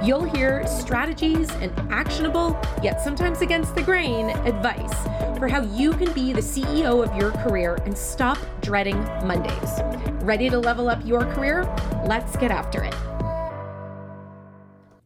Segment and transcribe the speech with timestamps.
[0.00, 4.94] You'll hear strategies and actionable, yet sometimes against the grain, advice
[5.40, 9.80] for how you can be the CEO of your career and stop dreading Mondays.
[10.22, 11.64] Ready to level up your career?
[12.06, 12.94] Let's get after it.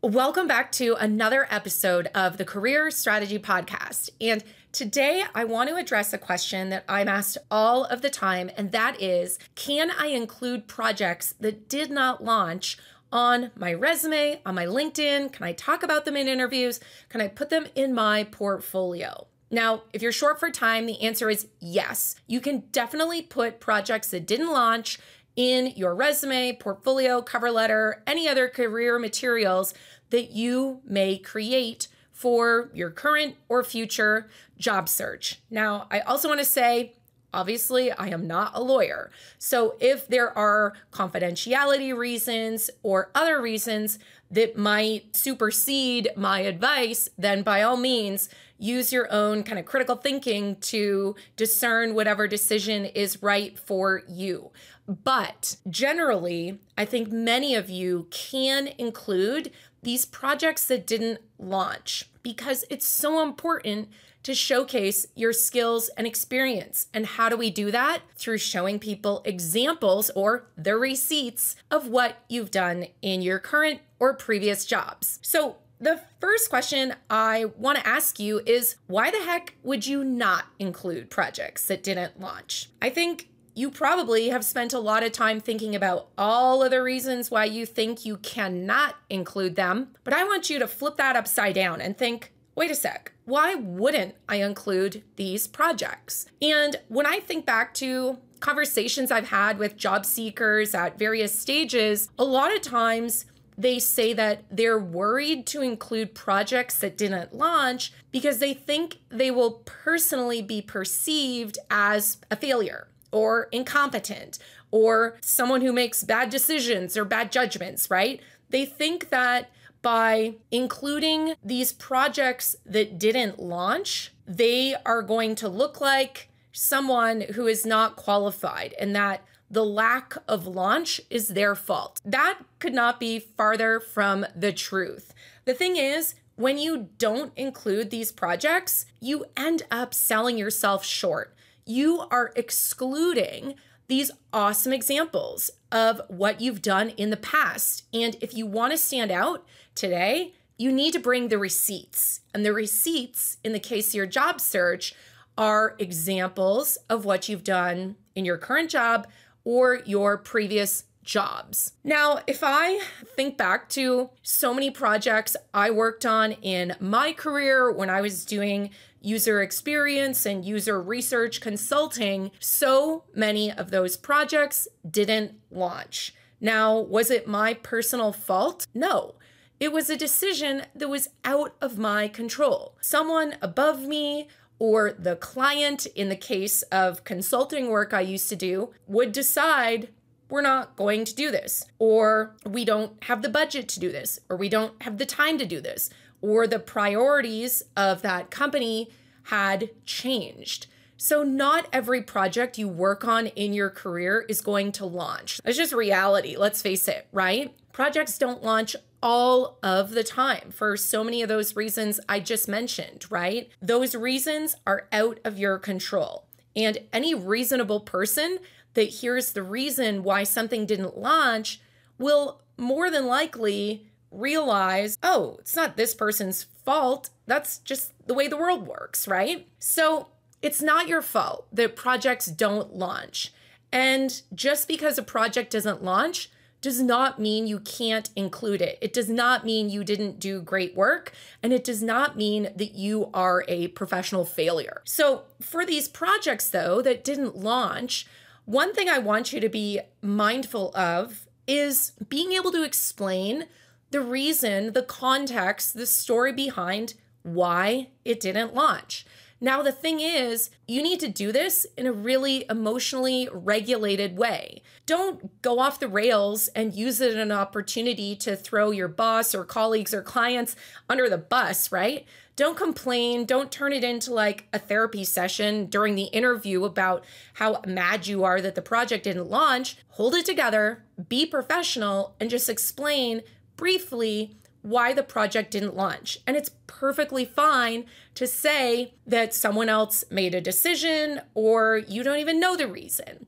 [0.03, 4.11] Welcome back to another episode of the Career Strategy Podcast.
[4.20, 8.51] And today I want to address a question that I'm asked all of the time,
[8.59, 12.77] and that is Can I include projects that did not launch
[13.12, 15.33] on my resume, on my LinkedIn?
[15.33, 16.80] Can I talk about them in interviews?
[17.09, 19.27] Can I put them in my portfolio?
[19.51, 22.17] Now, if you're short for time, the answer is yes.
[22.27, 24.98] You can definitely put projects that didn't launch
[25.37, 29.75] in your resume, portfolio, cover letter, any other career materials
[30.11, 34.28] that you may create for your current or future
[34.59, 35.41] job search.
[35.50, 36.94] Now, I also want to say
[37.34, 39.11] Obviously, I am not a lawyer.
[39.38, 43.98] So if there are confidentiality reasons or other reasons
[44.33, 49.97] that might supersede my advice, then by all means, use your own kind of critical
[49.97, 54.50] thinking to discern whatever decision is right for you.
[54.88, 62.64] But generally, I think many of you can include these projects that didn't launch because
[62.70, 63.88] it's so important
[64.22, 66.86] to showcase your skills and experience.
[66.94, 68.03] And how do we do that?
[68.16, 74.12] Through showing people examples or the receipts of what you've done in your current or
[74.12, 75.20] previous jobs.
[75.22, 80.05] So, the first question I want to ask you is why the heck would you
[80.05, 82.69] not include projects that didn't launch?
[82.81, 86.83] I think you probably have spent a lot of time thinking about all of the
[86.83, 91.16] reasons why you think you cannot include them, but I want you to flip that
[91.16, 96.27] upside down and think wait a sec, why wouldn't I include these projects?
[96.43, 102.10] And when I think back to conversations I've had with job seekers at various stages,
[102.19, 103.25] a lot of times
[103.57, 109.31] they say that they're worried to include projects that didn't launch because they think they
[109.31, 114.39] will personally be perceived as a failure or incompetent
[114.71, 118.21] or someone who makes bad decisions or bad judgments, right?
[118.49, 119.51] They think that
[119.83, 127.47] by including these projects that didn't launch, they are going to look like someone who
[127.47, 132.01] is not qualified and that the lack of launch is their fault.
[132.05, 135.13] That could not be farther from the truth.
[135.45, 141.35] The thing is, when you don't include these projects, you end up selling yourself short.
[141.67, 143.55] You are excluding
[143.89, 147.84] these awesome examples of what you've done in the past.
[147.93, 152.23] And if you want to stand out today, you need to bring the receipts.
[152.33, 154.95] And the receipts, in the case of your job search,
[155.37, 159.07] are examples of what you've done in your current job
[159.44, 161.72] or your previous jobs.
[161.82, 162.80] Now, if I
[163.16, 168.25] think back to so many projects I worked on in my career when I was
[168.25, 168.70] doing
[169.00, 176.14] user experience and user research consulting, so many of those projects didn't launch.
[176.41, 178.66] Now, was it my personal fault?
[178.74, 179.16] No.
[179.59, 182.76] It was a decision that was out of my control.
[182.80, 184.28] Someone above me
[184.59, 189.89] or the client, in the case of consulting work I used to do, would decide
[190.29, 194.19] we're not going to do this, or we don't have the budget to do this,
[194.31, 195.91] or we don't have the time to do this,
[196.23, 198.89] or the priorities of that company
[199.25, 200.69] had changed.
[200.97, 205.41] So, not every project you work on in your career is going to launch.
[205.45, 207.53] That's just reality, let's face it, right?
[207.73, 212.49] Projects don't launch all of the time for so many of those reasons I just
[212.49, 213.51] mentioned, right?
[213.61, 216.27] Those reasons are out of your control.
[216.55, 218.39] And any reasonable person
[218.75, 221.60] that hears the reason why something didn't launch
[221.99, 227.10] will more than likely realize, oh, it's not this person's fault.
[227.27, 229.48] That's just the way the world works, right?
[229.59, 230.09] So
[230.43, 233.33] it's not your fault that projects don't launch.
[233.72, 236.31] And just because a project doesn't launch
[236.62, 238.78] does not mean you can't include it.
[238.80, 241.12] It does not mean you didn't do great work.
[241.42, 244.80] And it does not mean that you are a professional failure.
[244.84, 248.06] So, for these projects, though, that didn't launch,
[248.44, 253.47] one thing I want you to be mindful of is being able to explain
[253.91, 256.94] the reason, the context, the story behind
[257.25, 259.04] why it didn't launch.
[259.42, 264.62] Now, the thing is, you need to do this in a really emotionally regulated way.
[264.87, 269.35] Don't go off the rails and use it as an opportunity to throw your boss
[269.35, 270.54] or colleagues or clients
[270.88, 272.06] under the bus, right?
[272.37, 273.25] Don't complain.
[273.25, 277.04] Don't turn it into like a therapy session during the interview about
[277.35, 279.76] how mad you are that the project didn't launch.
[279.88, 283.23] Hold it together, be professional, and just explain
[283.56, 286.18] briefly why the project didn't launch.
[286.26, 292.18] And it's perfectly fine to say that someone else made a decision or you don't
[292.18, 293.26] even know the reason.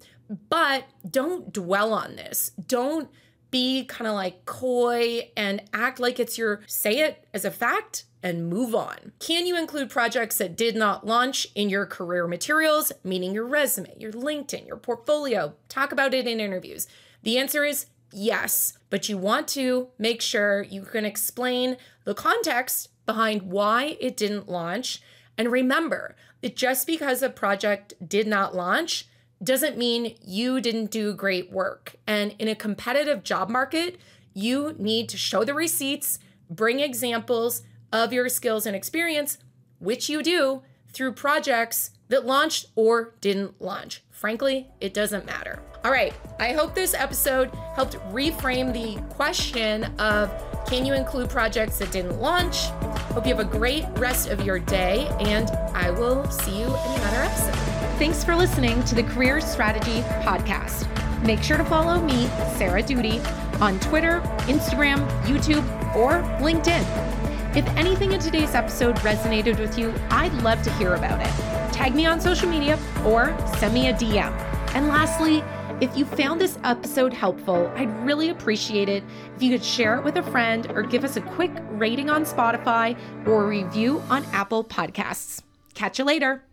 [0.48, 2.52] But don't dwell on this.
[2.66, 3.10] Don't
[3.50, 8.04] be kind of like coy and act like it's your say it as a fact
[8.20, 9.12] and move on.
[9.20, 13.94] Can you include projects that did not launch in your career materials, meaning your resume,
[13.98, 15.54] your LinkedIn, your portfolio?
[15.69, 16.88] Talk about it in interviews.
[17.22, 22.88] The answer is yes, but you want to make sure you can explain the context
[23.06, 25.02] behind why it didn't launch.
[25.37, 29.06] And remember that just because a project did not launch
[29.43, 31.96] doesn't mean you didn't do great work.
[32.06, 33.99] And in a competitive job market,
[34.32, 36.19] you need to show the receipts,
[36.49, 37.62] bring examples,
[37.94, 39.38] of your skills and experience,
[39.78, 40.62] which you do
[40.94, 44.02] through projects that launched or didn't launch.
[44.11, 45.61] Frankly, it doesn't matter.
[45.85, 50.32] All right, I hope this episode helped reframe the question of
[50.67, 52.69] can you include projects that didn't launch?
[53.12, 57.00] Hope you have a great rest of your day, and I will see you in
[57.00, 57.55] another episode.
[57.99, 60.88] Thanks for listening to the Career Strategy Podcast.
[61.23, 63.20] Make sure to follow me, Sarah Doody,
[63.61, 65.64] on Twitter, Instagram, YouTube,
[65.94, 67.24] or LinkedIn.
[67.56, 71.73] If anything in today's episode resonated with you, I'd love to hear about it.
[71.73, 74.33] Tag me on social media or send me a DM.
[74.75, 75.43] And lastly,
[75.81, 79.05] if you found this episode helpful, I'd really appreciate it
[79.37, 82.25] if you could share it with a friend or give us a quick rating on
[82.25, 82.97] Spotify
[83.27, 85.43] or review on Apple Podcasts.
[85.75, 86.44] Catch you later.